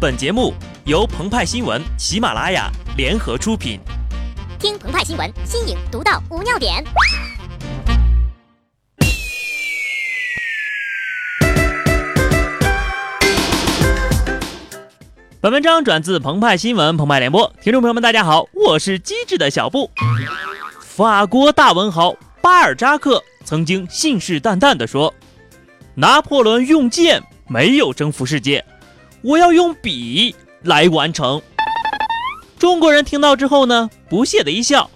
[0.00, 0.54] 本节目
[0.86, 3.78] 由澎湃新闻、喜马拉雅联合出品。
[4.58, 6.82] 听澎湃新闻，新颖独到，无尿点。
[15.38, 19.90] 本文章转自澎湃新闻、澎湃联播，听众朋友们，大家好，我是机智的小布。
[20.80, 25.12] 法国大文豪巴尔扎克曾经信誓旦旦地说
[25.94, 28.64] ：“拿破仑用剑没有征服世界。”
[29.22, 31.40] 我要用笔来完成。
[32.58, 34.90] 中国人听到之后呢，不屑的一笑：“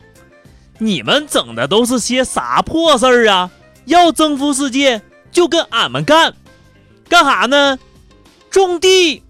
[0.79, 3.51] 你们整的都是些啥破事儿啊？
[3.87, 5.01] 要征服世界
[5.31, 6.35] 就跟俺们干，
[7.09, 7.79] 干啥呢？
[8.51, 9.23] 种地。”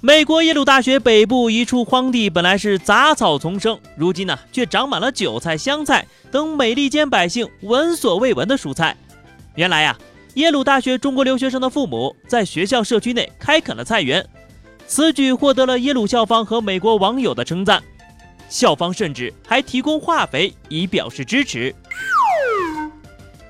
[0.00, 8.96] 美国耶鲁大学北部一处荒地本来是杂草丛生，如今呢却长满了韭菜、香菜等美利坚百姓闻所未闻的蔬菜。
[9.56, 9.98] 原来呀。
[10.38, 14.24] 耶鲁大学中国留学生的父母在学校社区内开垦了菜园，
[14.86, 17.82] 此举获得了耶鲁校方和美国网友的称赞。
[18.48, 21.74] 校方甚至还提供化肥以表示支持。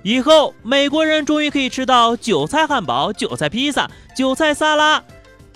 [0.03, 5.05] 以后美国人终于可以吃到韭菜汉堡、韭菜披萨、韭菜沙拉、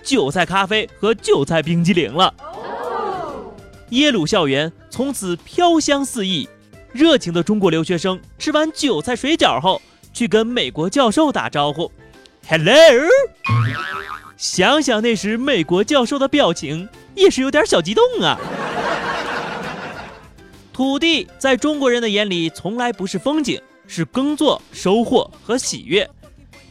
[0.03, 2.35] 韭菜咖啡和韭菜冰激凌了。
[3.89, 6.47] 耶鲁校园从此飘香四溢，
[6.93, 9.81] 热情的中国留学生吃完韭菜水饺后。
[10.13, 11.91] 去跟美国教授打招呼
[12.49, 12.75] ，Hello。
[14.37, 18.39] 想想那时美国教授的表情，也是有点小激动啊。
[20.73, 26.09] 土地在中国人的眼里从来不是风景，是耕作、收获和喜悦。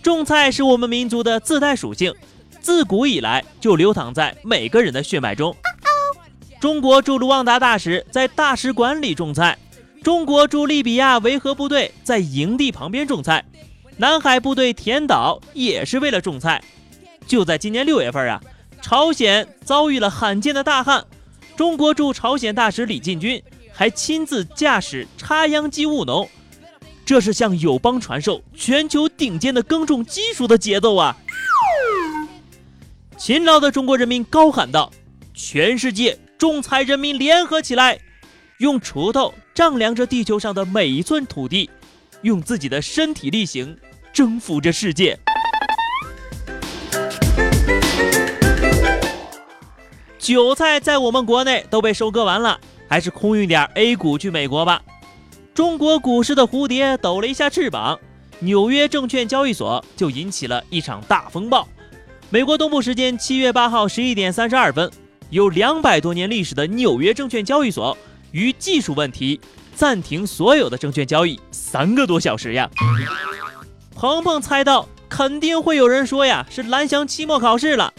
[0.03, 2.14] 种菜是我们民族的自带属性，
[2.59, 5.55] 自古以来就流淌在每个人的血脉中。
[6.59, 9.58] 中国驻卢旺达大使在大使馆里种菜。
[10.03, 13.45] 中国驻利比亚维和部队在营地旁边种菜，
[13.97, 16.59] 南海部队填岛也是为了种菜。
[17.27, 18.41] 就在今年六月份啊，
[18.81, 21.05] 朝鲜遭遇了罕见的大旱，
[21.55, 26.27] 中国驻朝鲜大使李进军还亲自驾驶插秧机务农，
[27.05, 31.15] 这是向友邦传授全球顶尖的耕种技术的节奏啊！
[33.17, 34.92] 勤劳的中国人民高喊道
[35.36, 37.99] ：“全世界种菜人民联合起来，
[38.61, 41.67] 用锄头！”丈量着地球上的每一寸土地，
[42.22, 43.76] 用自己的身体力行
[44.14, 45.20] 征服着世界。
[50.20, 54.80] 韭菜在我们国内都被收割完了，还是空运点 A 股去美国吧。
[55.55, 58.00] 中国股市的蝴蝶抖了一下翅膀，
[58.39, 61.67] 纽约证券交易所就引起了一场大风暴。
[62.30, 64.89] 美国东部时间七月八号十一点三十二分，
[65.32, 67.98] 有两百多年历史的纽约证券交易所。
[68.31, 69.39] 于技术问题
[69.75, 72.69] 暂停所有的证券交易三个多小时呀！
[73.95, 77.93] 鹏鹏猜到肯定会有人说呀是蓝翔期末考试了，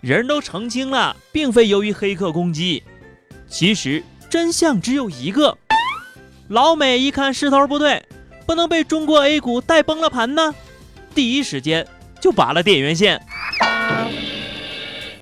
[0.00, 2.82] 人都澄清了，并非由于黑客攻击。
[3.48, 5.56] 其实真相只有一个：
[6.48, 8.04] 老美一看势头不对，
[8.46, 10.54] 不能被中国 A 股带崩了盘呢，
[11.14, 11.86] 第一时间
[12.20, 13.20] 就拔了电源线。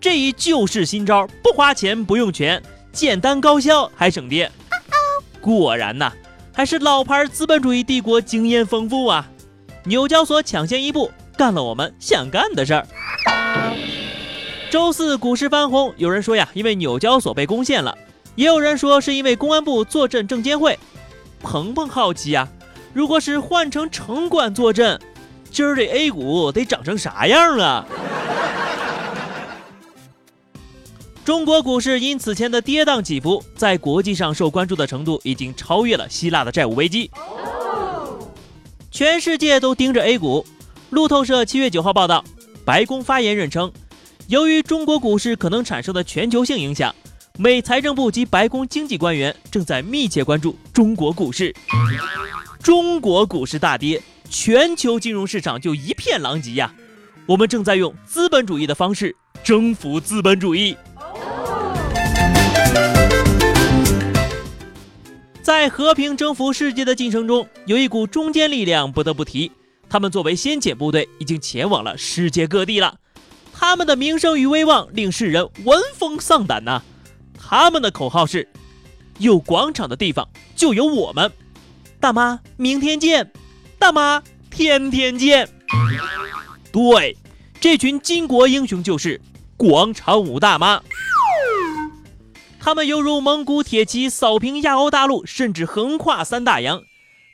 [0.00, 2.62] 这一救市新招，不花钱不用钱。
[2.98, 4.50] 简单高效还省电，
[5.40, 6.12] 果然呐，
[6.52, 9.30] 还是老牌资本主义帝国经验丰富啊！
[9.84, 12.84] 纽交所抢先一步干了我们想干的事儿。
[14.68, 17.96] 周四股市翻红，有人说呀，因为纽交所被攻陷了；
[18.34, 20.76] 也有人说是因为公安部坐镇证监会。
[21.40, 22.48] 鹏鹏好奇呀，
[22.92, 25.00] 如果是换成城管坐镇，
[25.52, 27.86] 今儿这 A 股得涨成啥样啊？
[31.28, 37.10] 中国股市因此前的跌宕起伏，在国际上受关注的程度已经超越了希腊的债务危机。
[38.90, 40.42] 全世界都盯着 A 股。
[40.88, 42.24] 路透社七月九号报道，
[42.64, 43.70] 白宫发言人称，
[44.28, 46.94] 由于中国股市可能产生的全球性影响，
[47.38, 51.54] 美财政部及白宫经济官员正在密切关注中国股市。
[52.62, 54.00] 中国股市大跌，
[54.30, 56.72] 全球金融市场就一片狼藉呀！
[57.26, 59.14] 我们正在用资本主义的方式
[59.44, 60.74] 征服资本主义。
[65.48, 69.50] 在和平征服世界的进程中，有一股中坚力量不得不提。
[69.88, 72.98] 他们作为先遣部队，已经前往了世界各地了。
[73.54, 76.82] 他们的名声与威望令世人闻风丧胆呐。
[77.40, 78.46] 他们的口号是：
[79.16, 81.32] 有广场的地方就有我们。
[81.98, 83.32] 大妈，明天见。
[83.78, 85.48] 大妈，天天见。
[86.70, 87.16] 对，
[87.58, 89.18] 这群巾帼英雄就是
[89.56, 90.82] 广场舞大妈。
[92.68, 96.82] 他们犹如蒙古铁骑扫平亚欧大陆，甚至横跨三大洋。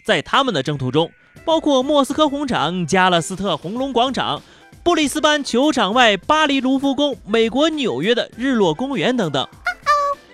[0.04, 1.10] 在他们的征途中，
[1.44, 4.40] 包括莫斯科红场、加勒斯特红龙广场、
[4.84, 9.44] 布里斯班球场外、巴黎卢浮宫、美国纽约的日落公园等等。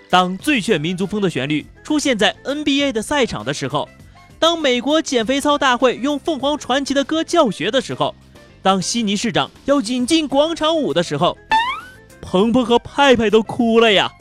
[0.07, 3.89] 当最炫民族风的旋律出现在 NBA 的赛场的时候，
[4.37, 8.13] 当美国减肥操大会用凤凰传奇的歌教学的时候，
[8.61, 11.35] 当悉尼市长要引进广场舞的时候，
[12.21, 14.11] 鹏鹏和派派都哭了呀！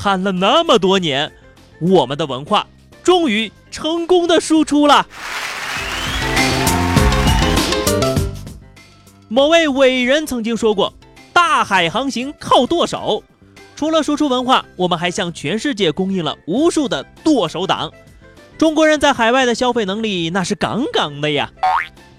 [0.00, 1.32] 喊了那么多年，
[1.80, 2.68] 我们的文化
[3.02, 5.04] 终于成功的输出了。
[9.26, 10.94] 某位伟人曾经说过
[11.34, 13.24] ：“大海航行靠舵手。”
[13.74, 17.92] 除了输出文化，我们还向全世界供应了无数的剁手党。
[18.56, 21.50] 中国人在海外的消费能力那是杠杠的呀！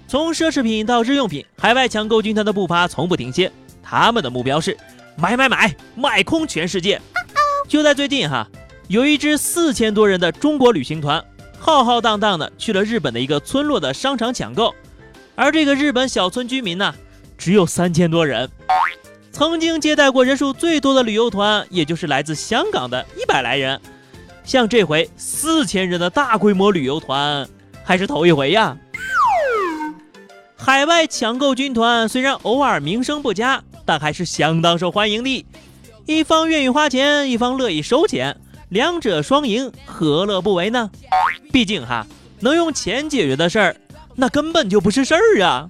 [0.06, 3.50] 从奢侈品到日用品，海外抢购军团的步伐从不停歇。
[3.82, 4.76] 他们的目标是
[5.16, 7.00] 买买买，买空全世界。
[7.70, 8.48] 就在最近哈，
[8.88, 11.24] 有一支四千多人的中国旅行团，
[11.56, 14.74] 浩浩荡荡的去了日本的一个村落的商场抢购，
[15.36, 16.92] 而这个日本小村居民呢，
[17.38, 18.50] 只有三千多人。
[19.30, 23.80] 曾经接待过人数最多的旅游团，也就是来自香港的一百来人。
[24.42, 27.48] 像这回四千人的大规模旅游团，
[27.84, 28.76] 还是头一回呀。
[30.56, 35.46] 海外抢购军团虽然偶尔名声不佳，但还是相当受欢迎的。
[36.06, 38.36] 一方愿意花钱，一方乐意收钱，
[38.70, 40.90] 两者双赢，何乐不为呢？
[41.52, 42.06] 毕竟哈，
[42.40, 43.76] 能用钱解决的事儿，
[44.16, 45.68] 那根本就不是事儿啊。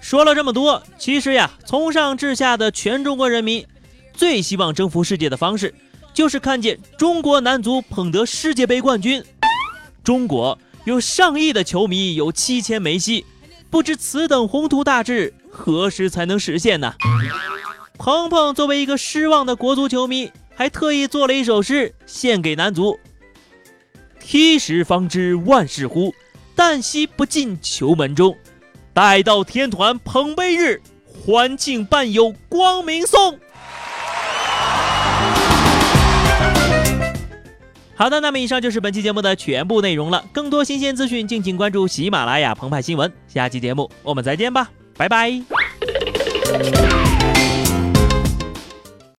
[0.00, 3.66] 说了这么多，其实呀，从上至下的全中国人民
[4.12, 5.74] 最希望征服世界的方式，
[6.12, 9.24] 就是看见中国男足捧得世界杯冠军。
[10.04, 13.24] 中国有上亿的球迷，有七千梅西，
[13.70, 16.94] 不知此等宏图大志何时才能实现呢？
[17.96, 22.98] 鹏鹏作为一个失望的国足球迷，还特意做了一首诗献给男足：
[24.18, 26.12] 踢时方知万事乎。
[26.56, 28.36] 旦夕不进球门中，
[28.92, 33.38] 待到天团捧杯日，欢庆伴有光明颂。
[37.96, 40.24] 好的，那么以上就是本期节目的全部内容了。
[40.32, 43.12] 更多新鲜资讯，敬请关注喜马拉雅澎湃新闻。
[43.26, 45.42] 下期节目我们再见吧，拜拜。